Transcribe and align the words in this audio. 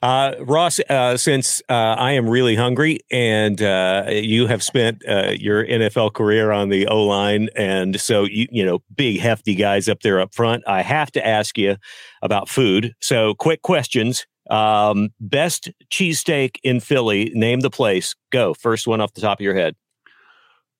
Uh, 0.00 0.34
Ross, 0.40 0.78
uh, 0.88 1.16
since 1.16 1.60
uh, 1.68 1.72
I 1.72 2.12
am 2.12 2.28
really 2.28 2.54
hungry 2.54 3.00
and 3.10 3.60
uh, 3.60 4.06
you 4.08 4.46
have 4.46 4.62
spent 4.62 5.02
uh, 5.08 5.32
your 5.36 5.66
NFL 5.66 6.14
career 6.14 6.52
on 6.52 6.68
the 6.68 6.86
O 6.86 7.04
line, 7.04 7.48
and 7.56 8.00
so 8.00 8.24
you 8.24 8.46
you 8.50 8.64
know 8.64 8.80
big 8.94 9.18
hefty 9.18 9.56
guys 9.56 9.88
up 9.88 10.02
there 10.02 10.20
up 10.20 10.34
front, 10.34 10.62
I 10.66 10.82
have 10.82 11.10
to 11.12 11.26
ask 11.26 11.58
you 11.58 11.76
about 12.22 12.48
food. 12.48 12.94
So, 13.00 13.34
quick 13.34 13.62
questions. 13.62 14.24
Um, 14.50 15.10
best 15.20 15.68
cheesesteak 15.90 16.56
in 16.62 16.80
Philly. 16.80 17.32
Name 17.34 17.60
the 17.60 17.70
place. 17.70 18.14
Go. 18.30 18.54
First 18.54 18.86
one 18.86 19.00
off 19.00 19.12
the 19.14 19.20
top 19.20 19.40
of 19.40 19.42
your 19.42 19.54
head. 19.54 19.74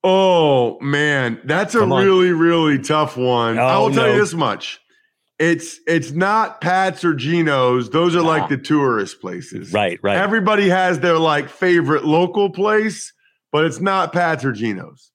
Oh 0.05 0.78
man, 0.81 1.41
that's 1.45 1.75
a 1.75 1.84
really 1.84 2.33
really 2.33 2.78
tough 2.78 3.17
one. 3.17 3.59
Oh, 3.59 3.62
I 3.62 3.78
will 3.78 3.91
tell 3.91 4.06
no. 4.06 4.12
you 4.12 4.21
this 4.21 4.33
much. 4.33 4.81
It's 5.39 5.78
it's 5.86 6.11
not 6.11 6.61
Pat's 6.61 7.05
or 7.05 7.14
Geno's. 7.14 7.91
Those 7.91 8.17
are 8.17 8.22
like 8.22 8.48
the 8.48 8.56
tourist 8.56 9.20
places. 9.20 9.72
Right, 9.72 9.98
right. 10.03 10.17
Everybody 10.17 10.69
has 10.69 10.98
their 11.00 11.19
like 11.19 11.48
favorite 11.48 12.05
local 12.05 12.50
place, 12.50 13.12
but 13.53 13.64
it's 13.64 13.81
not 13.81 14.12
Pat's 14.12 14.44
or 14.44 14.53
Geno's. 14.53 15.12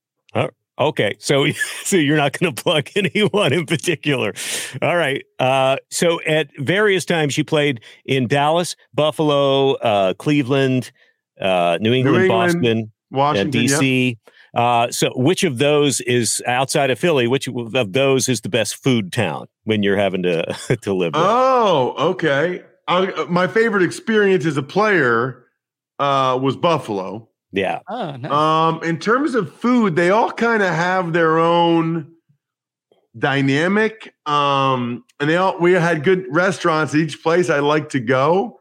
Okay, 0.79 1.15
so 1.19 1.45
so 1.83 1.97
you're 1.97 2.17
not 2.17 2.37
going 2.37 2.53
to 2.53 2.61
plug 2.63 2.89
anyone 2.95 3.53
in 3.53 3.65
particular. 3.65 4.33
All 4.81 4.95
right. 4.95 5.23
Uh, 5.39 5.77
so 5.89 6.21
at 6.23 6.49
various 6.57 7.05
times 7.05 7.37
you 7.37 7.43
played 7.43 7.81
in 8.05 8.27
Dallas, 8.27 8.75
Buffalo, 8.93 9.73
uh, 9.73 10.13
Cleveland, 10.15 10.91
uh, 11.39 11.77
New 11.79 11.93
England, 11.93 12.23
England, 12.23 12.29
Boston, 12.29 12.91
Washington, 13.11 13.61
DC. 13.61 14.09
yep. 14.09 14.17
DC. 14.55 14.59
Uh, 14.59 14.91
so 14.91 15.11
which 15.15 15.43
of 15.43 15.57
those 15.57 16.01
is 16.01 16.41
outside 16.45 16.89
of 16.89 16.99
Philly? 16.99 17.27
Which 17.27 17.47
of 17.47 17.93
those 17.93 18.29
is 18.29 18.41
the 18.41 18.49
best 18.49 18.81
food 18.81 19.11
town 19.11 19.47
when 19.63 19.83
you're 19.83 19.97
having 19.97 20.23
to 20.23 20.77
to 20.81 20.93
live 20.93 21.13
there? 21.13 21.21
Oh, 21.23 21.95
okay. 22.11 22.63
I, 22.87 23.25
my 23.29 23.47
favorite 23.47 23.83
experience 23.83 24.45
as 24.45 24.57
a 24.57 24.63
player 24.63 25.45
uh, 25.99 26.37
was 26.41 26.57
Buffalo. 26.57 27.29
yeah. 27.51 27.79
Oh, 27.87 28.15
nice. 28.15 28.31
Um, 28.31 28.83
in 28.83 28.99
terms 28.99 29.35
of 29.35 29.53
food, 29.53 29.95
they 29.95 30.09
all 30.09 30.31
kind 30.31 30.61
of 30.61 30.69
have 30.69 31.13
their 31.13 31.39
own 31.39 32.13
dynamic. 33.17 34.13
Um, 34.25 35.05
and 35.19 35.29
they 35.29 35.37
all 35.37 35.57
we 35.59 35.73
had 35.73 36.03
good 36.03 36.25
restaurants 36.29 36.93
at 36.93 36.99
each 36.99 37.21
place 37.23 37.49
I 37.49 37.59
like 37.59 37.89
to 37.89 37.99
go. 37.99 38.59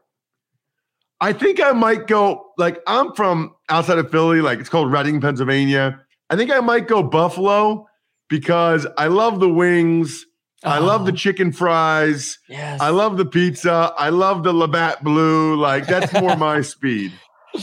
I 1.23 1.31
think 1.33 1.61
I 1.61 1.71
might 1.71 2.07
go 2.07 2.45
like 2.57 2.79
I'm 2.85 3.13
from 3.13 3.55
outside 3.69 3.97
of 3.97 4.11
Philly, 4.11 4.41
like 4.41 4.59
it's 4.59 4.69
called 4.69 4.91
Reading, 4.91 5.21
Pennsylvania. 5.21 5.99
I 6.29 6.35
think 6.35 6.51
I 6.51 6.59
might 6.59 6.87
go 6.87 7.01
Buffalo 7.03 7.87
because 8.29 8.85
I 8.97 9.07
love 9.07 9.39
the 9.39 9.49
wings. 9.49 10.25
I 10.65 10.79
love 10.79 11.05
the 11.05 11.11
Oh. 11.11 11.15
chicken 11.15 11.51
fries. 11.51 12.39
yes. 12.49 12.79
I 12.81 12.89
love 12.89 13.17
the 13.17 13.25
pizza. 13.25 13.93
I 13.97 14.09
love 14.09 14.43
the 14.43 14.53
Labatt 14.53 15.03
Blue. 15.03 15.55
Like 15.55 15.87
that's 15.87 16.11
more 16.13 16.35
my 16.35 16.61
speed. 16.73 17.11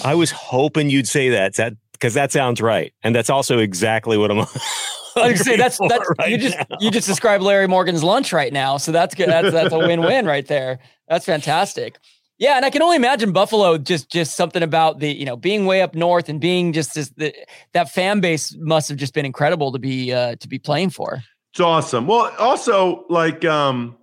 I 0.04 0.14
was 0.14 0.30
hoping 0.30 0.88
you'd 0.90 1.08
say 1.08 1.30
that 1.30 1.54
that 1.56 1.74
because 1.92 2.14
that 2.14 2.32
sounds 2.32 2.60
right, 2.62 2.92
and 3.02 3.14
that's 3.14 3.28
also 3.30 3.58
exactly 3.58 4.16
what 4.16 4.30
I'm. 4.30 4.38
I 5.16 5.32
was 5.32 5.40
say 5.40 5.56
that's 5.56 5.76
hungry 5.78 5.98
that's 5.98 6.10
right 6.18 6.30
you 6.30 6.38
just 6.38 6.56
now. 6.56 6.76
you 6.78 6.90
just 6.90 7.08
described 7.08 7.42
Larry 7.42 7.66
Morgan's 7.66 8.02
lunch 8.04 8.32
right 8.32 8.52
now, 8.52 8.76
so 8.76 8.92
that's 8.92 9.14
good. 9.14 9.28
That's 9.28 9.50
that's 9.50 9.74
a 9.74 9.78
win-win 9.78 10.24
right 10.24 10.46
there. 10.46 10.78
That's 11.08 11.24
fantastic. 11.26 11.98
Yeah, 12.40 12.56
and 12.56 12.64
I 12.64 12.70
can 12.70 12.80
only 12.80 12.96
imagine 12.96 13.32
Buffalo 13.32 13.76
just 13.76 14.10
just 14.10 14.34
something 14.34 14.62
about 14.62 14.98
the 14.98 15.12
you 15.12 15.26
know 15.26 15.36
being 15.36 15.66
way 15.66 15.82
up 15.82 15.94
north 15.94 16.30
and 16.30 16.40
being 16.40 16.72
just 16.72 16.94
this, 16.94 17.10
the, 17.10 17.34
that 17.74 17.90
fan 17.90 18.20
base 18.20 18.56
must 18.58 18.88
have 18.88 18.96
just 18.96 19.12
been 19.12 19.26
incredible 19.26 19.70
to 19.72 19.78
be 19.78 20.12
uh, 20.12 20.36
to 20.36 20.48
be 20.48 20.58
playing 20.58 20.88
for. 20.88 21.22
It's 21.52 21.60
awesome. 21.60 22.06
Well, 22.06 22.32
also 22.38 23.04
like 23.10 23.44
um 23.44 23.96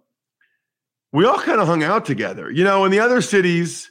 we 1.12 1.26
all 1.26 1.40
kind 1.40 1.60
of 1.60 1.68
hung 1.68 1.84
out 1.84 2.06
together. 2.06 2.52
You 2.52 2.64
know, 2.64 2.86
in 2.86 2.92
the 2.92 3.00
other 3.00 3.22
cities, 3.22 3.90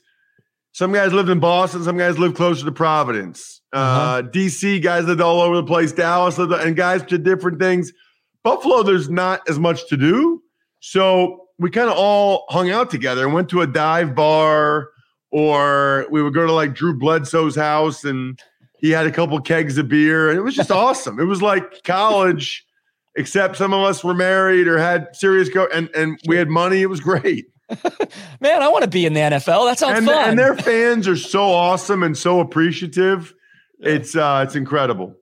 some 0.70 0.92
guys 0.92 1.12
lived 1.12 1.28
in 1.28 1.40
Boston, 1.40 1.82
some 1.82 1.98
guys 1.98 2.16
lived 2.16 2.36
closer 2.36 2.64
to 2.64 2.72
Providence. 2.72 3.60
uh 3.72 3.76
Uh-huh. 3.78 4.22
DC 4.22 4.80
guys 4.80 5.06
lived 5.06 5.20
all 5.20 5.40
over 5.40 5.56
the 5.56 5.64
place. 5.64 5.90
Dallas 5.90 6.38
lived, 6.38 6.52
and 6.52 6.76
guys 6.76 7.02
did 7.02 7.24
different 7.24 7.58
things. 7.58 7.92
Buffalo, 8.44 8.84
there's 8.84 9.10
not 9.10 9.40
as 9.48 9.58
much 9.58 9.88
to 9.88 9.96
do. 9.96 10.40
So 10.78 11.45
we 11.58 11.70
kind 11.70 11.88
of 11.90 11.96
all 11.96 12.44
hung 12.50 12.70
out 12.70 12.90
together 12.90 13.24
and 13.24 13.32
went 13.34 13.48
to 13.50 13.62
a 13.62 13.66
dive 13.66 14.14
bar, 14.14 14.88
or 15.30 16.06
we 16.10 16.22
would 16.22 16.34
go 16.34 16.46
to 16.46 16.52
like 16.52 16.74
Drew 16.74 16.96
Bledsoe's 16.98 17.56
house 17.56 18.04
and 18.04 18.38
he 18.78 18.90
had 18.90 19.06
a 19.06 19.10
couple 19.10 19.40
kegs 19.40 19.78
of 19.78 19.88
beer, 19.88 20.28
and 20.28 20.38
it 20.38 20.42
was 20.42 20.54
just 20.54 20.70
awesome. 20.84 21.18
It 21.18 21.24
was 21.24 21.42
like 21.42 21.82
college 21.84 22.64
except 23.18 23.56
some 23.56 23.72
of 23.72 23.82
us 23.82 24.04
were 24.04 24.12
married 24.12 24.68
or 24.68 24.76
had 24.78 25.08
serious 25.16 25.48
go 25.48 25.66
and 25.72 25.88
and 25.94 26.18
we 26.28 26.36
had 26.36 26.48
money. 26.48 26.82
It 26.82 26.90
was 26.90 27.00
great. 27.00 27.46
Man, 28.40 28.62
I 28.62 28.68
want 28.68 28.84
to 28.84 28.90
be 28.90 29.06
in 29.06 29.14
the 29.14 29.20
NFL. 29.20 29.66
That 29.68 29.78
sounds 29.78 29.98
And, 29.98 30.06
fun. 30.06 30.28
and 30.30 30.38
their 30.38 30.54
fans 30.56 31.08
are 31.08 31.16
so 31.16 31.42
awesome 31.42 32.02
and 32.04 32.16
so 32.16 32.38
appreciative. 32.40 33.34
It's 33.80 34.14
uh 34.14 34.44
it's 34.46 34.54
incredible. 34.54 35.14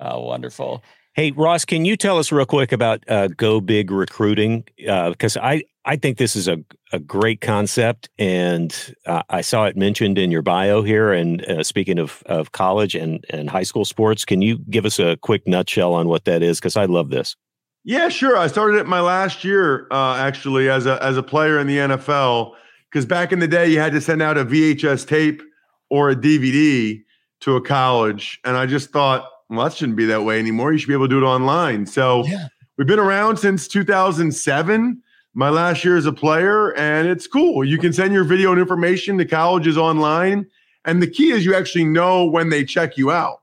oh, 0.00 0.20
wonderful. 0.24 0.82
Hey 1.14 1.32
Ross, 1.32 1.64
can 1.66 1.84
you 1.84 1.96
tell 1.96 2.18
us 2.18 2.32
real 2.32 2.46
quick 2.46 2.72
about 2.72 3.04
uh, 3.08 3.28
Go 3.36 3.60
Big 3.60 3.90
recruiting? 3.90 4.64
Because 4.78 5.36
I 5.36 5.64
I 5.84 5.96
think 5.96 6.18
this 6.18 6.36
is 6.36 6.48
a 6.48 6.58
a 6.92 6.98
great 6.98 7.40
concept, 7.40 8.08
and 8.18 8.94
uh, 9.06 9.22
I 9.30 9.40
saw 9.40 9.64
it 9.64 9.76
mentioned 9.76 10.18
in 10.18 10.30
your 10.30 10.42
bio 10.42 10.82
here. 10.82 11.12
And 11.12 11.44
uh, 11.46 11.62
speaking 11.62 11.98
of 11.98 12.22
of 12.26 12.52
college 12.52 12.94
and 12.94 13.24
and 13.30 13.50
high 13.50 13.64
school 13.64 13.84
sports, 13.84 14.24
can 14.24 14.42
you 14.42 14.58
give 14.70 14.84
us 14.84 14.98
a 14.98 15.16
quick 15.22 15.46
nutshell 15.46 15.94
on 15.94 16.08
what 16.08 16.24
that 16.26 16.42
is? 16.42 16.58
Because 16.58 16.76
I 16.76 16.84
love 16.84 17.10
this. 17.10 17.36
Yeah, 17.84 18.08
sure. 18.10 18.36
I 18.36 18.46
started 18.46 18.78
it 18.78 18.86
my 18.86 19.00
last 19.00 19.42
year 19.42 19.88
uh 19.90 20.14
actually 20.16 20.70
as 20.70 20.86
a 20.86 21.02
as 21.02 21.16
a 21.16 21.22
player 21.22 21.58
in 21.58 21.66
the 21.66 21.78
NFL 21.78 22.54
because 22.90 23.06
back 23.06 23.32
in 23.32 23.40
the 23.40 23.48
day 23.48 23.66
you 23.68 23.80
had 23.80 23.92
to 23.92 24.00
send 24.00 24.22
out 24.22 24.38
a 24.38 24.44
VHS 24.44 25.06
tape 25.06 25.42
or 25.90 26.10
a 26.10 26.16
DVD 26.16 27.02
to 27.40 27.56
a 27.56 27.60
college 27.60 28.38
and 28.44 28.56
I 28.56 28.66
just 28.66 28.90
thought, 28.90 29.28
well, 29.50 29.64
that 29.64 29.74
shouldn't 29.74 29.96
be 29.96 30.06
that 30.06 30.22
way 30.22 30.38
anymore. 30.38 30.72
You 30.72 30.78
should 30.78 30.88
be 30.88 30.94
able 30.94 31.08
to 31.08 31.14
do 31.14 31.18
it 31.18 31.26
online. 31.26 31.86
So 31.86 32.24
Yeah. 32.26 32.46
We've 32.78 32.86
been 32.86 32.98
around 32.98 33.36
since 33.36 33.68
2007. 33.68 35.02
My 35.34 35.48
last 35.48 35.84
year 35.84 35.96
as 35.96 36.04
a 36.04 36.12
player, 36.12 36.74
and 36.76 37.08
it's 37.08 37.26
cool. 37.26 37.64
You 37.64 37.78
can 37.78 37.92
send 37.92 38.12
your 38.12 38.24
video 38.24 38.52
and 38.52 38.60
information 38.60 39.16
to 39.18 39.24
colleges 39.24 39.78
online. 39.78 40.46
And 40.84 41.00
the 41.00 41.06
key 41.06 41.30
is 41.30 41.44
you 41.44 41.54
actually 41.54 41.84
know 41.84 42.26
when 42.26 42.50
they 42.50 42.64
check 42.64 42.98
you 42.98 43.10
out. 43.10 43.40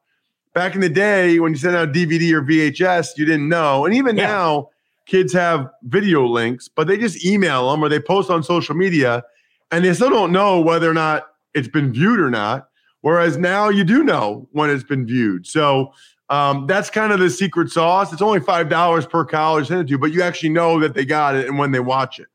Back 0.54 0.76
in 0.76 0.82
the 0.82 0.90
day, 0.90 1.40
when 1.40 1.52
you 1.54 1.58
sent 1.58 1.76
out 1.76 1.92
DVD 1.92 2.32
or 2.34 2.42
VHS, 2.44 3.18
you 3.18 3.26
didn't 3.26 3.50
know. 3.50 3.86
And 3.86 3.96
even 3.96 4.18
Yeah. 4.18 4.28
now, 4.28 4.70
kids 5.08 5.34
have 5.34 5.68
video 5.84 6.26
links, 6.28 6.68
but 6.68 6.88
they 6.88 6.98
just 6.98 7.26
email 7.26 7.72
them 7.72 7.84
or 7.84 7.90
they 7.90 8.00
post 8.00 8.30
on 8.30 8.44
social 8.44 8.76
media 8.76 9.24
and 9.72 9.84
they 9.84 9.94
still 9.94 10.10
don't 10.10 10.32
know 10.32 10.60
whether 10.60 10.90
or 10.90 10.94
not 10.94 11.28
it's 11.56 11.68
been 11.68 11.92
viewed 11.92 12.20
or 12.20 12.30
not. 12.30 12.68
Whereas 13.02 13.38
now 13.38 13.70
you 13.70 13.84
do 13.84 14.04
know 14.04 14.48
when 14.52 14.70
it's 14.70 14.84
been 14.84 15.08
viewed. 15.08 15.48
So 15.48 15.94
um, 16.30 16.68
that's 16.68 16.90
kind 16.90 17.12
of 17.12 17.20
the 17.20 17.30
secret 17.30 17.72
sauce. 17.72 18.14
It's 18.14 18.22
only 18.22 18.40
five 18.40 18.70
dollars 18.70 19.06
per 19.06 19.26
college 19.26 19.68
sent 19.68 19.88
to, 19.88 19.92
you, 19.92 19.98
but 19.98 20.12
you 20.12 20.22
actually 20.22 20.50
know 20.50 20.80
that 20.80 20.94
they 20.94 21.06
got 21.06 21.36
it 21.36 21.48
and 21.48 21.58
when 21.58 21.72
they 21.72 21.80
watch 21.80 22.20
it. 22.20 22.28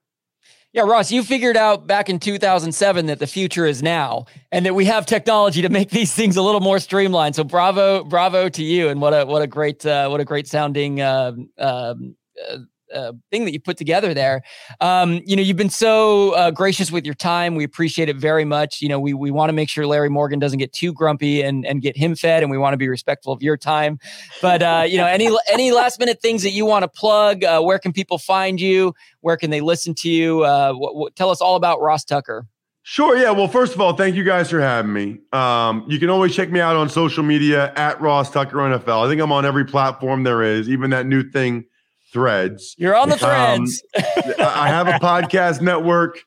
Yeah, 0.75 0.83
Ross, 0.83 1.13
you 1.13 1.23
figured 1.23 1.57
out 1.57 1.87
back 1.87 2.09
in 2.09 2.19
2007 2.19 3.07
that 3.07 3.21
the 3.21 3.29
future 3.29 3.65
is 3.65 3.81
now 3.81 4.27
and 4.51 4.67
that 4.67 4.75
we 4.75 4.87
have 4.87 5.07
technology 5.07 5.63
to 5.63 5.69
make 5.69 5.91
these 5.91 6.13
things 6.13 6.37
a 6.37 6.43
little 6.43 6.61
more 6.61 6.81
streamlined. 6.81 7.37
So 7.37 7.45
bravo, 7.45 8.03
bravo 8.03 8.49
to 8.49 8.63
you. 8.65 8.89
And 8.89 9.01
what 9.01 9.13
a, 9.13 9.25
what 9.25 9.41
a 9.41 9.47
great, 9.47 9.87
uh, 9.87 10.09
what 10.09 10.21
a 10.21 10.25
great 10.25 10.49
sounding, 10.49 11.01
um, 11.01 11.49
um, 11.59 12.17
uh, 12.51 12.59
uh, 12.95 13.13
thing 13.31 13.45
that 13.45 13.53
you 13.53 13.61
put 13.61 13.77
together 13.77 14.15
there. 14.15 14.43
Um, 14.81 15.21
you 15.25 15.37
know, 15.37 15.43
you've 15.43 15.57
been 15.57 15.71
so 15.71 16.33
uh, 16.33 16.51
gracious 16.51 16.91
with 16.91 17.05
your 17.05 17.15
time. 17.15 17.55
We 17.55 17.65
appreciate 17.65 18.09
it 18.09 18.17
very 18.17 18.45
much. 18.45 18.81
You 18.81 18.89
know, 18.89 19.01
we 19.01 19.15
we 19.15 19.31
want 19.31 19.49
to 19.49 19.53
make 19.53 19.69
sure 19.69 19.87
Larry 19.87 20.11
Morgan 20.11 20.39
doesn't 20.39 20.59
get 20.59 20.73
too 20.73 20.93
grumpy 20.93 21.43
and 21.43 21.67
and 21.67 21.83
get 21.83 21.97
him 21.97 22.15
fed, 22.15 22.43
and 22.43 22.51
we 22.51 22.59
want 22.59 22.73
to 22.73 22.79
be 22.79 22.89
respectful 22.89 23.33
of 23.33 23.43
your 23.43 23.57
time. 23.57 23.99
But 24.41 24.63
uh, 24.63 24.85
you 24.87 24.97
know, 24.97 25.07
any 25.07 25.29
any 25.53 25.73
last 25.73 25.99
minute 25.99 26.21
things 26.21 26.43
that 26.43 26.51
you 26.51 26.67
want 26.67 26.83
to 26.83 26.89
plug? 26.89 27.45
Uh, 27.45 27.61
where 27.61 27.79
can 27.79 27.93
people 27.93 28.19
find 28.19 28.61
you? 28.61 28.95
Where 29.21 29.37
can 29.37 29.51
they 29.51 29.61
listen 29.61 29.95
to 29.97 30.11
you? 30.11 30.45
Uh, 30.45 30.75
tell 31.17 31.31
us 31.31 31.41
all 31.41 31.57
about 31.57 31.81
Ross 31.81 32.05
Tucker. 32.05 32.47
Sure. 32.87 33.17
Yeah. 33.17 33.31
Well, 33.31 33.49
first 33.49 33.75
of 33.75 33.81
all, 33.81 33.97
thank 33.97 34.15
you 34.15 34.25
guys 34.25 34.51
for 34.51 34.61
having 34.61 34.93
me. 34.93 35.19
Um, 35.33 35.87
you 35.89 35.99
can 35.99 36.11
always 36.11 36.37
check 36.37 36.51
me 36.51 36.61
out 36.61 36.77
on 36.77 36.91
social 36.91 37.23
media 37.23 37.73
at 37.77 37.99
Ross 37.99 38.31
Tucker 38.31 38.59
NFL. 38.59 39.07
I 39.07 39.09
think 39.09 39.23
I'm 39.23 39.33
on 39.33 39.47
every 39.47 39.65
platform 39.65 40.23
there 40.23 40.43
is, 40.43 40.69
even 40.69 40.91
that 40.91 41.07
new 41.07 41.23
thing, 41.23 41.65
Threads. 42.15 42.77
You're 42.79 42.95
on 42.95 43.09
the 43.09 43.19
Threads. 43.19 43.83
Um, 43.97 44.03
I 44.39 44.69
have 44.69 44.87
a 44.87 44.93
podcast 44.93 45.61
network. 45.61 46.25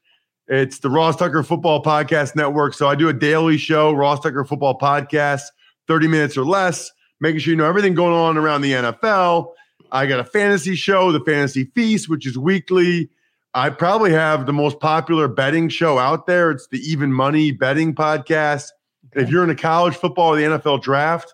It's 0.50 0.80
the 0.80 0.90
Ross 0.90 1.16
Tucker 1.16 1.44
Football 1.44 1.82
Podcast 1.82 2.36
Network. 2.36 2.74
So 2.74 2.90
I 2.90 2.96
do 2.96 3.08
a 3.08 3.14
daily 3.14 3.58
show, 3.58 3.94
Ross 3.94 4.20
Tucker 4.20 4.44
Football 4.44 4.78
Podcast, 4.78 5.44
30 5.88 6.10
minutes 6.10 6.38
or 6.38 6.44
less, 6.46 6.92
making 7.22 7.40
sure 7.40 7.52
you 7.52 7.58
know 7.58 7.66
everything 7.66 7.94
going 7.94 8.14
on 8.14 8.38
around 8.38 8.62
the 8.62 8.74
NFL. 8.74 9.54
I 9.94 10.08
got 10.08 10.20
a 10.20 10.26
fantasy 10.26 10.76
show, 10.76 11.14
the 11.14 11.22
Fantasy 11.22 11.72
Feast, 11.74 12.10
which 12.10 12.28
is 12.28 12.38
weekly. 12.38 13.10
I 13.54 13.70
probably 13.70 14.12
have 14.12 14.46
the 14.46 14.54
most 14.54 14.82
popular 14.82 15.30
betting 15.30 15.70
show 15.70 15.98
out 16.00 16.28
there. 16.28 16.52
It's 16.52 16.68
the 16.68 16.80
Even 16.80 17.14
Money 17.14 17.52
Betting 17.52 17.96
Podcast. 17.96 18.72
Okay. 19.14 19.24
If 19.24 19.30
you're 19.30 19.44
into 19.44 19.56
college 19.56 19.96
football 19.96 20.34
or 20.34 20.36
the 20.36 20.44
NFL 20.44 20.82
draft, 20.82 21.34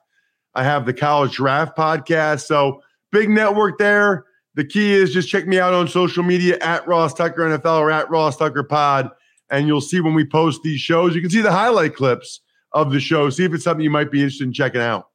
I 0.54 0.64
have 0.64 0.86
the 0.86 0.94
College 0.94 1.34
Draft 1.34 1.76
Podcast. 1.76 2.46
So 2.46 2.82
big 3.12 3.30
network 3.30 3.80
there. 3.80 4.26
The 4.56 4.66
key 4.66 4.94
is 4.94 5.12
just 5.12 5.30
check 5.30 5.48
me 5.48 5.60
out 5.60 5.74
on 5.74 5.88
social 5.88 6.24
media 6.24 6.58
at 6.60 6.88
Ross 6.88 7.14
Tucker 7.14 7.42
NFL 7.42 7.80
or 7.80 7.92
at 7.92 8.10
Ross 8.10 8.38
Tucker 8.38 8.64
Pod, 8.64 9.10
and 9.50 9.68
you'll 9.68 9.82
see 9.82 10.00
when 10.00 10.14
we 10.14 10.26
post 10.26 10.62
these 10.64 10.80
shows. 10.80 11.16
You 11.16 11.22
can 11.22 11.30
see 11.30 11.42
the 11.42 11.52
highlight 11.52 11.96
clips 11.96 12.42
of 12.72 12.92
the 12.92 13.00
show. 13.00 13.30
See 13.30 13.46
if 13.46 13.54
it's 13.54 13.64
something 13.64 13.84
you 13.84 13.90
might 13.90 14.12
be 14.12 14.20
interested 14.20 14.46
in 14.46 14.54
checking 14.54 14.82
out. 14.82 15.10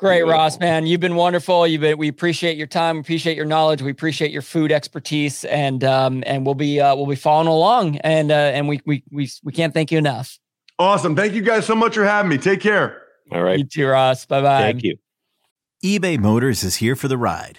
Great, 0.00 0.22
Ross, 0.22 0.58
man. 0.58 0.86
You've 0.86 1.00
been 1.00 1.14
wonderful. 1.14 1.66
You've 1.66 1.82
been, 1.82 1.98
we 1.98 2.08
appreciate 2.08 2.56
your 2.56 2.66
time, 2.66 2.96
we 2.96 3.00
appreciate 3.00 3.36
your 3.36 3.44
knowledge, 3.44 3.82
we 3.82 3.90
appreciate 3.90 4.30
your 4.30 4.40
food 4.40 4.72
expertise, 4.72 5.44
and 5.44 5.84
um, 5.84 6.24
and 6.26 6.46
we'll 6.46 6.54
be 6.54 6.80
uh, 6.80 6.96
we'll 6.96 7.06
be 7.06 7.16
following 7.16 7.48
along, 7.48 7.96
and 7.98 8.32
uh, 8.32 8.34
and 8.34 8.66
we 8.66 8.80
we 8.86 9.04
we 9.12 9.30
we 9.44 9.52
can't 9.52 9.74
thank 9.74 9.92
you 9.92 9.98
enough. 9.98 10.38
Awesome. 10.78 11.14
Thank 11.14 11.34
you 11.34 11.42
guys 11.42 11.66
so 11.66 11.74
much 11.74 11.96
for 11.96 12.04
having 12.04 12.30
me. 12.30 12.38
Take 12.38 12.60
care. 12.62 13.02
All 13.30 13.42
right. 13.42 13.58
You 13.58 13.64
too, 13.66 13.86
Ross. 13.86 14.24
Bye 14.24 14.40
bye. 14.40 14.62
Thank 14.62 14.84
you. 14.84 14.96
eBay 15.84 16.18
Motors 16.18 16.64
is 16.64 16.76
here 16.76 16.96
for 16.96 17.06
the 17.06 17.18
ride. 17.18 17.58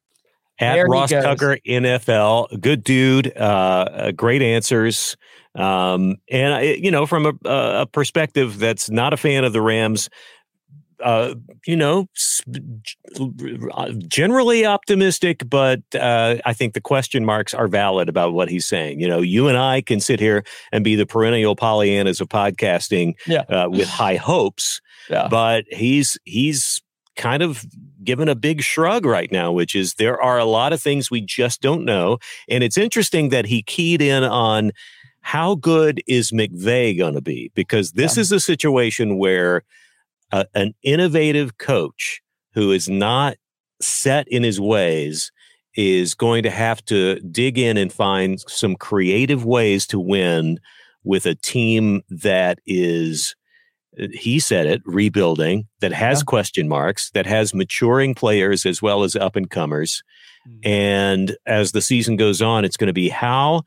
At 0.61 0.75
there 0.75 0.85
Ross 0.85 1.09
Tucker 1.09 1.57
NFL, 1.67 2.61
good 2.61 2.83
dude, 2.83 3.35
uh, 3.35 4.11
great 4.15 4.41
answers. 4.41 5.17
Um, 5.55 6.17
and 6.29 6.83
you 6.83 6.91
know, 6.91 7.05
from 7.05 7.25
a, 7.25 7.49
a 7.49 7.85
perspective 7.85 8.59
that's 8.59 8.89
not 8.89 9.13
a 9.13 9.17
fan 9.17 9.43
of 9.43 9.53
the 9.53 9.61
Rams, 9.61 10.09
uh, 11.03 11.35
you 11.65 11.75
know, 11.75 12.07
uh, 13.73 13.91
generally 14.07 14.65
optimistic, 14.65 15.49
but 15.49 15.81
uh, 15.95 16.37
I 16.45 16.53
think 16.53 16.73
the 16.73 16.81
question 16.81 17.25
marks 17.25 17.53
are 17.53 17.67
valid 17.67 18.07
about 18.07 18.33
what 18.33 18.49
he's 18.49 18.65
saying. 18.65 18.99
You 18.99 19.07
know, 19.07 19.21
you 19.21 19.47
and 19.47 19.57
I 19.57 19.81
can 19.81 19.99
sit 19.99 20.19
here 20.19 20.43
and 20.71 20.83
be 20.83 20.95
the 20.95 21.05
perennial 21.05 21.55
Pollyannas 21.55 22.21
of 22.21 22.29
podcasting 22.29 23.15
yeah. 23.27 23.41
uh, 23.49 23.67
with 23.69 23.89
high 23.89 24.15
hopes, 24.15 24.79
yeah. 25.09 25.27
but 25.27 25.65
he's 25.69 26.17
he's 26.23 26.81
kind 27.21 27.43
of 27.43 27.63
given 28.03 28.27
a 28.27 28.35
big 28.35 28.63
shrug 28.63 29.05
right 29.05 29.31
now, 29.31 29.51
which 29.51 29.75
is 29.75 29.93
there 29.93 30.19
are 30.19 30.39
a 30.39 30.45
lot 30.45 30.73
of 30.73 30.81
things 30.81 31.11
we 31.11 31.21
just 31.21 31.61
don't 31.61 31.85
know, 31.85 32.17
and 32.49 32.63
it's 32.63 32.77
interesting 32.77 33.29
that 33.29 33.45
he 33.45 33.61
keyed 33.61 34.01
in 34.01 34.23
on 34.23 34.71
how 35.21 35.53
good 35.53 36.01
is 36.07 36.31
McVay 36.31 36.97
going 36.97 37.13
to 37.13 37.21
be 37.21 37.51
because 37.53 37.91
this 37.91 38.17
yeah. 38.17 38.21
is 38.21 38.31
a 38.31 38.39
situation 38.39 39.19
where 39.19 39.61
a, 40.31 40.45
an 40.55 40.73
innovative 40.81 41.59
coach 41.59 42.21
who 42.55 42.71
is 42.71 42.89
not 42.89 43.37
set 43.79 44.27
in 44.27 44.41
his 44.41 44.59
ways 44.59 45.31
is 45.75 46.15
going 46.15 46.41
to 46.43 46.49
have 46.49 46.83
to 46.85 47.19
dig 47.19 47.59
in 47.59 47.77
and 47.77 47.93
find 47.93 48.39
some 48.47 48.75
creative 48.75 49.45
ways 49.45 49.85
to 49.87 49.99
win 49.99 50.59
with 51.03 51.27
a 51.27 51.35
team 51.35 52.01
that 52.09 52.59
is 52.65 53.35
uh, 53.35 53.40
he 54.13 54.39
said 54.39 54.65
it 54.65 54.81
rebuilding 54.85 55.67
that 55.81 55.91
has 55.91 56.19
yeah. 56.19 56.25
question 56.25 56.67
marks 56.67 57.11
that 57.11 57.25
has 57.25 57.53
maturing 57.53 58.15
players 58.15 58.65
as 58.65 58.81
well 58.81 59.03
as 59.03 59.15
up 59.15 59.35
and 59.35 59.49
comers 59.49 60.01
mm-hmm. 60.47 60.59
and 60.63 61.37
as 61.45 61.71
the 61.71 61.81
season 61.81 62.15
goes 62.15 62.41
on 62.41 62.63
it's 62.63 62.77
going 62.77 62.87
to 62.87 62.93
be 62.93 63.09
how 63.09 63.61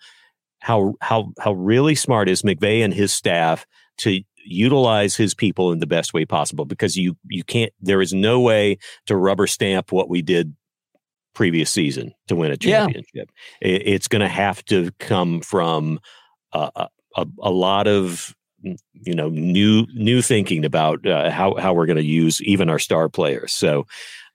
how 0.60 0.94
how 1.00 1.30
how 1.38 1.52
really 1.52 1.94
smart 1.94 2.28
is 2.28 2.42
McVay 2.42 2.82
and 2.82 2.94
his 2.94 3.12
staff 3.12 3.66
to 3.98 4.22
utilize 4.46 5.16
his 5.16 5.34
people 5.34 5.72
in 5.72 5.78
the 5.78 5.86
best 5.86 6.14
way 6.14 6.24
possible 6.24 6.64
because 6.64 6.96
you 6.96 7.16
you 7.28 7.44
can't 7.44 7.72
there 7.80 8.00
is 8.00 8.12
no 8.12 8.40
way 8.40 8.78
to 9.06 9.16
rubber 9.16 9.46
stamp 9.46 9.92
what 9.92 10.08
we 10.08 10.22
did 10.22 10.54
previous 11.34 11.70
season 11.70 12.14
to 12.28 12.36
win 12.36 12.50
a 12.50 12.56
championship. 12.56 13.04
Yeah. 13.60 13.68
It, 13.68 13.82
it's 13.86 14.08
going 14.08 14.20
to 14.20 14.28
have 14.28 14.64
to 14.66 14.90
come 14.98 15.40
from 15.40 16.00
a, 16.52 16.88
a, 17.16 17.26
a, 17.42 17.50
lot 17.50 17.86
of 17.86 18.34
you 18.92 19.14
know 19.14 19.28
new 19.28 19.86
new 19.94 20.22
thinking 20.22 20.64
about 20.64 21.06
uh, 21.06 21.30
how 21.30 21.54
how 21.56 21.72
we're 21.74 21.86
going 21.86 21.96
to 21.96 22.04
use 22.04 22.42
even 22.42 22.68
our 22.68 22.78
star 22.78 23.08
players. 23.08 23.52
So 23.52 23.86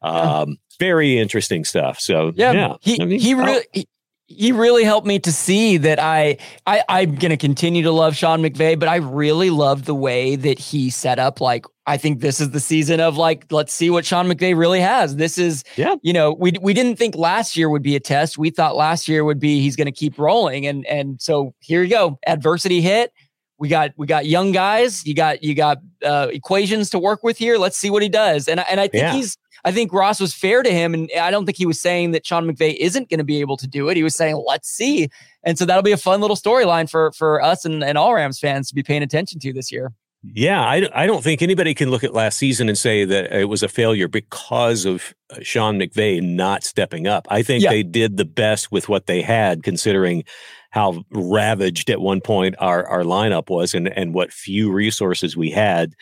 um, 0.01 0.50
yeah. 0.50 0.55
very 0.79 1.17
interesting 1.17 1.65
stuff. 1.65 2.00
So 2.00 2.31
yeah, 2.36 2.51
yeah. 2.51 2.75
he 2.81 3.01
I 3.01 3.05
mean, 3.05 3.19
he 3.19 3.33
really. 3.33 3.65
He, 3.74 3.88
he 4.31 4.51
really 4.51 4.83
helped 4.83 5.07
me 5.07 5.17
to 5.17 5.31
see 5.31 5.77
that 5.77 6.00
I, 6.00 6.38
I 6.67 6.83
I'm 6.88 7.15
gonna 7.15 7.36
continue 7.36 7.81
to 7.81 7.91
love 7.91 8.15
Sean 8.15 8.43
McVay, 8.43 8.77
but 8.77 8.88
I 8.88 8.98
really 8.98 9.50
love 9.50 9.86
the 9.86 9.95
way 9.95 10.36
that 10.36 10.59
he 10.59 10.91
set 10.91 11.17
up. 11.17 11.41
Like, 11.41 11.65
I 11.88 11.98
think 11.98 12.21
this 12.21 12.39
is 12.39 12.51
the 12.51 12.59
season 12.59 13.00
of 13.00 13.17
like, 13.17 13.51
let's 13.51 13.74
see 13.74 13.89
what 13.89 14.05
Sean 14.05 14.27
McVay 14.27 14.55
really 14.55 14.81
has. 14.81 15.15
This 15.15 15.39
is, 15.39 15.63
yeah. 15.77 15.95
you 16.03 16.13
know, 16.13 16.33
we 16.33 16.53
we 16.62 16.75
didn't 16.75 16.98
think 16.98 17.15
last 17.15 17.57
year 17.57 17.69
would 17.69 17.81
be 17.81 17.95
a 17.95 18.00
test. 18.00 18.38
We 18.38 18.51
thought 18.51 18.75
last 18.75 19.07
year 19.07 19.25
would 19.25 19.39
be 19.39 19.62
he's 19.62 19.75
gonna 19.75 19.91
keep 19.91 20.19
rolling, 20.19 20.67
and 20.67 20.86
and 20.86 21.19
so 21.19 21.55
here 21.59 21.81
you 21.81 21.89
go. 21.89 22.19
Adversity 22.27 22.81
hit. 22.81 23.12
We 23.59 23.67
got 23.67 23.91
we 23.97 24.07
got 24.07 24.25
young 24.25 24.51
guys. 24.51 25.05
You 25.05 25.13
got 25.13 25.43
you 25.43 25.53
got 25.53 25.79
uh, 26.03 26.27
equations 26.31 26.89
to 26.91 26.99
work 26.99 27.23
with 27.23 27.37
here. 27.37 27.57
Let's 27.57 27.77
see 27.77 27.89
what 27.89 28.01
he 28.01 28.09
does. 28.09 28.47
And 28.47 28.59
and 28.61 28.79
I 28.79 28.87
think 28.87 29.03
yeah. 29.03 29.13
he's 29.13 29.37
I 29.65 29.71
think 29.71 29.93
Ross 29.93 30.19
was 30.19 30.33
fair 30.33 30.63
to 30.63 30.71
him. 30.71 30.93
And 30.93 31.09
I 31.19 31.31
don't 31.31 31.45
think 31.45 31.57
he 31.57 31.65
was 31.65 31.79
saying 31.79 32.11
that 32.11 32.25
Sean 32.25 32.49
McVay 32.49 32.75
isn't 32.77 33.09
going 33.09 33.17
to 33.17 33.23
be 33.23 33.39
able 33.41 33.57
to 33.57 33.67
do 33.67 33.89
it. 33.89 33.97
He 33.97 34.03
was 34.03 34.15
saying, 34.15 34.41
let's 34.47 34.69
see. 34.69 35.09
And 35.43 35.57
so 35.57 35.65
that'll 35.65 35.83
be 35.83 35.91
a 35.91 35.97
fun 35.97 36.21
little 36.21 36.35
storyline 36.35 36.89
for, 36.89 37.11
for 37.13 37.41
us 37.41 37.65
and, 37.65 37.83
and 37.83 37.97
all 37.97 38.13
Rams 38.13 38.39
fans 38.39 38.69
to 38.69 38.75
be 38.75 38.83
paying 38.83 39.03
attention 39.03 39.39
to 39.41 39.53
this 39.53 39.71
year. 39.71 39.91
Yeah, 40.21 40.61
I, 40.61 40.88
I 40.93 41.05
don't 41.05 41.23
think 41.23 41.41
anybody 41.41 41.73
can 41.73 41.89
look 41.89 42.03
at 42.03 42.13
last 42.13 42.38
season 42.38 42.67
and 42.67 42.77
say 42.77 43.05
that 43.05 43.31
it 43.31 43.45
was 43.45 43.63
a 43.63 43.69
failure 43.69 44.09
because 44.09 44.83
of 44.83 45.13
uh, 45.29 45.38
Sean 45.41 45.79
McVay 45.79 46.21
not 46.21 46.63
stepping 46.63 47.07
up. 47.07 47.25
I 47.29 47.41
think 47.41 47.63
yeah. 47.63 47.69
they 47.69 47.83
did 47.83 48.17
the 48.17 48.25
best 48.25 48.69
with 48.69 48.89
what 48.89 49.05
they 49.05 49.21
had, 49.21 49.63
considering 49.63 50.25
how 50.71 51.03
ravaged 51.11 51.89
at 51.89 52.01
one 52.01 52.19
point 52.19 52.55
our, 52.59 52.85
our 52.85 53.03
lineup 53.03 53.49
was 53.49 53.73
and, 53.73 53.88
and 53.88 54.13
what 54.13 54.33
few 54.33 54.71
resources 54.71 55.38
we 55.38 55.51
had 55.51 55.93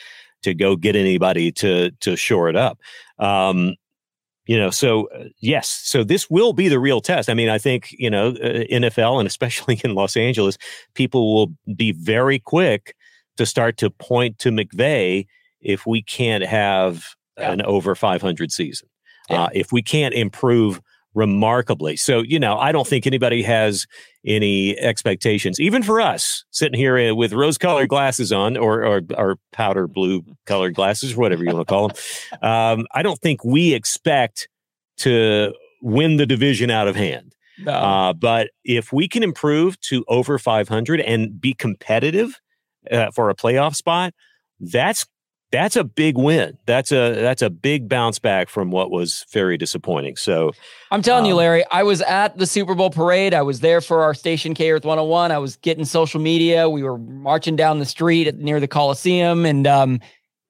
to 0.41 0.55
go 0.55 0.75
get 0.75 0.95
anybody 0.95 1.51
to 1.51 1.91
to 1.99 2.15
shore 2.15 2.49
it 2.49 2.55
up. 2.55 2.79
Um, 3.19 3.75
you 4.47 4.57
know, 4.57 4.69
so 4.71 5.09
uh, 5.09 5.25
yes, 5.39 5.69
so 5.69 6.03
this 6.03 6.29
will 6.29 6.53
be 6.53 6.69
the 6.69 6.79
real 6.79 7.01
test. 7.01 7.29
I 7.29 7.33
mean, 7.33 7.49
I 7.49 7.59
think 7.59 7.89
you 7.91 8.09
know, 8.09 8.29
uh, 8.29 8.63
NFL 8.71 9.19
and 9.19 9.27
especially 9.27 9.79
in 9.83 9.93
Los 9.93 10.17
Angeles, 10.17 10.57
people 10.95 11.35
will 11.35 11.53
be 11.75 11.91
very 11.91 12.39
quick 12.39 12.95
to 13.37 13.45
start 13.45 13.77
to 13.77 13.89
point 13.89 14.39
to 14.39 14.49
McVay 14.49 15.27
if 15.61 15.85
we 15.85 16.01
can't 16.01 16.43
have 16.43 17.03
yeah. 17.37 17.51
an 17.51 17.61
over 17.63 17.95
500 17.95 18.51
season, 18.51 18.89
yeah. 19.29 19.43
uh, 19.43 19.49
if 19.53 19.71
we 19.71 19.81
can't 19.81 20.13
improve 20.13 20.81
remarkably. 21.13 21.95
So, 21.95 22.21
you 22.21 22.39
know, 22.39 22.57
I 22.57 22.71
don't 22.71 22.87
think 22.87 23.07
anybody 23.07 23.41
has 23.41 23.87
any 24.23 24.77
expectations, 24.77 25.59
even 25.59 25.81
for 25.81 25.99
us 25.99 26.45
sitting 26.51 26.77
here 26.77 26.97
uh, 26.97 27.15
with 27.15 27.33
rose 27.33 27.57
colored 27.57 27.89
glasses 27.89 28.31
on 28.31 28.55
or, 28.55 28.85
or, 28.85 29.01
or 29.17 29.37
powder 29.51 29.87
blue 29.87 30.23
colored 30.45 30.75
glasses, 30.75 31.15
whatever 31.15 31.43
you 31.43 31.55
want 31.55 31.67
to 31.67 31.71
call 31.71 31.87
them. 31.87 31.97
Um, 32.41 32.85
I 32.93 33.01
don't 33.01 33.19
think 33.19 33.43
we 33.43 33.73
expect 33.73 34.47
to 34.97 35.53
win 35.81 36.17
the 36.17 36.25
division 36.25 36.69
out 36.69 36.87
of 36.87 36.95
hand. 36.95 37.33
No. 37.57 37.71
Uh, 37.71 38.13
but 38.13 38.51
if 38.63 38.93
we 38.93 39.07
can 39.07 39.23
improve 39.23 39.79
to 39.81 40.05
over 40.07 40.37
500 40.37 41.01
and 41.01 41.39
be 41.39 41.53
competitive 41.53 42.39
uh, 42.91 43.11
for 43.11 43.29
a 43.29 43.35
playoff 43.35 43.75
spot, 43.75 44.13
that's 44.59 45.05
that's 45.51 45.77
a 45.77 45.83
big 45.83 46.17
win. 46.17 46.57
That's 46.65 46.91
a 46.91 47.13
that's 47.15 47.41
a 47.41 47.49
big 47.49 47.87
bounce 47.87 48.19
back 48.19 48.49
from 48.49 48.69
what 48.69 48.91
was 48.91 49.25
very 49.31 49.57
disappointing. 49.57 50.17
So 50.17 50.51
I'm 50.91 51.01
telling 51.01 51.23
um, 51.23 51.29
you, 51.29 51.35
Larry, 51.35 51.63
I 51.71 51.83
was 51.83 52.01
at 52.01 52.37
the 52.37 52.45
Super 52.45 52.75
Bowl 52.75 52.89
parade. 52.89 53.33
I 53.33 53.43
was 53.43 53.61
there 53.61 53.79
for 53.79 54.03
our 54.03 54.13
station 54.13 54.53
K 54.53 54.71
Earth 54.71 54.83
101. 54.83 55.31
I 55.31 55.37
was 55.37 55.55
getting 55.57 55.85
social 55.85 56.19
media. 56.19 56.69
We 56.69 56.83
were 56.83 56.97
marching 56.97 57.55
down 57.55 57.79
the 57.79 57.85
street 57.85 58.27
at, 58.27 58.35
near 58.35 58.59
the 58.59 58.67
Coliseum, 58.67 59.45
and 59.45 59.65
um, 59.65 60.01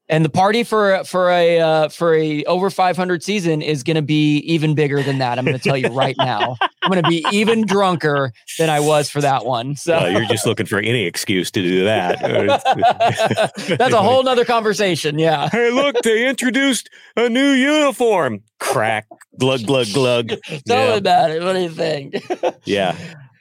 and 0.09 0.23
the 0.23 0.29
party 0.29 0.63
for 0.63 1.03
for 1.03 1.29
a 1.29 1.59
uh, 1.59 1.89
for 1.89 2.15
a 2.15 2.43
over 2.45 2.69
500 2.69 3.23
season 3.23 3.61
is 3.61 3.83
going 3.83 3.95
to 3.95 4.01
be 4.01 4.37
even 4.39 4.75
bigger 4.75 5.03
than 5.03 5.17
that. 5.17 5.37
I'm 5.37 5.45
going 5.45 5.57
to 5.57 5.63
tell 5.63 5.77
you 5.77 5.89
right 5.89 6.15
now. 6.17 6.55
I'm 6.81 6.91
going 6.91 7.03
to 7.03 7.09
be 7.09 7.25
even 7.33 7.65
drunker 7.65 8.31
than 8.57 8.69
I 8.69 8.79
was 8.79 9.09
for 9.09 9.19
that 9.19 9.45
one. 9.45 9.75
So 9.75 10.05
you're 10.07 10.25
just 10.25 10.45
looking 10.45 10.65
for 10.65 10.79
any 10.79 11.03
excuse 11.05 11.51
to 11.51 11.61
do 11.61 11.83
that. 11.83 12.19
That's 13.77 13.93
a 13.93 14.01
whole 14.01 14.23
nother 14.23 14.45
conversation. 14.45 15.19
Yeah. 15.19 15.49
Hey, 15.57 15.71
look, 15.71 15.95
they 16.03 16.27
introduced 16.27 16.89
a 17.15 17.29
new 17.29 17.51
uniform. 17.51 18.43
Crack, 18.59 19.07
glug, 19.39 19.65
glug, 19.65 19.87
glug. 19.91 20.27
Tell 20.27 20.61
yeah. 20.67 20.91
me 20.91 20.97
about 20.97 21.31
it. 21.31 21.41
What 21.41 21.53
do 21.53 21.61
you 21.61 21.69
think? 21.69 22.15
yeah. 22.65 22.95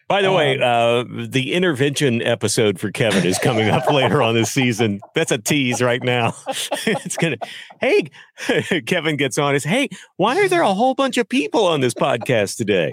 By 0.08 0.22
the 0.22 0.28
um, 0.28 0.34
way, 0.34 0.60
uh, 0.60 1.04
the 1.08 1.52
intervention 1.52 2.22
episode 2.22 2.78
for 2.78 2.92
Kevin 2.92 3.24
is 3.26 3.38
coming 3.38 3.68
up 3.68 3.90
later 3.90 4.22
on 4.22 4.34
this 4.34 4.52
season. 4.52 5.00
That's 5.14 5.32
a 5.32 5.38
tease 5.38 5.82
right 5.82 6.02
now. 6.02 6.34
it's 6.46 7.16
gonna. 7.16 7.38
Hey, 7.80 8.10
Kevin 8.86 9.16
gets 9.16 9.36
on. 9.36 9.56
Is 9.56 9.64
hey, 9.64 9.88
why 10.16 10.38
are 10.38 10.48
there 10.48 10.62
a 10.62 10.74
whole 10.74 10.94
bunch 10.94 11.16
of 11.16 11.28
people 11.28 11.66
on 11.66 11.80
this 11.80 11.94
podcast 11.94 12.56
today? 12.56 12.92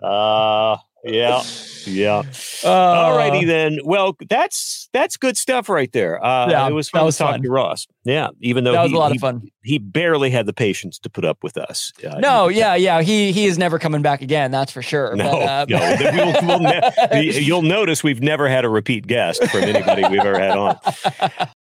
Uh 0.00 0.76
yeah, 1.04 1.42
yeah. 1.86 2.22
Uh, 2.64 2.68
All 2.68 3.16
righty 3.16 3.44
then. 3.44 3.78
Well, 3.84 4.16
that's 4.28 4.88
that's 4.92 5.16
good 5.16 5.36
stuff 5.36 5.68
right 5.68 5.90
there. 5.92 6.24
Uh, 6.24 6.50
yeah, 6.50 6.68
it 6.68 6.72
was 6.72 6.88
fun 6.88 7.04
was 7.04 7.16
to 7.16 7.24
talk 7.24 7.32
fun. 7.32 7.42
to 7.42 7.50
Ross. 7.50 7.86
Yeah, 8.04 8.28
even 8.40 8.64
though 8.64 8.72
that 8.72 8.82
was 8.82 8.90
he, 8.90 8.96
a 8.96 8.98
lot 8.98 9.12
he, 9.12 9.16
of 9.16 9.20
fun. 9.20 9.48
He 9.62 9.78
barely 9.78 10.30
had 10.30 10.46
the 10.46 10.52
patience 10.52 10.98
to 11.00 11.10
put 11.10 11.24
up 11.24 11.38
with 11.42 11.56
us. 11.56 11.92
Uh, 12.04 12.18
no, 12.18 12.48
yeah, 12.48 12.74
yeah. 12.74 13.02
He 13.02 13.32
he 13.32 13.46
is 13.46 13.58
never 13.58 13.78
coming 13.78 14.02
back 14.02 14.22
again. 14.22 14.50
That's 14.50 14.72
for 14.72 14.82
sure. 14.82 15.14
No, 15.14 15.32
but, 15.32 15.42
uh, 15.42 15.66
no. 15.68 16.34
we'll, 16.42 16.46
we'll 16.46 16.60
ne- 16.60 17.40
you'll 17.40 17.62
notice 17.62 18.02
we've 18.02 18.22
never 18.22 18.48
had 18.48 18.64
a 18.64 18.68
repeat 18.68 19.06
guest 19.06 19.44
from 19.48 19.62
anybody 19.62 20.02
we've 20.08 20.20
ever 20.20 20.38
had 20.38 20.56
on. 20.56 20.78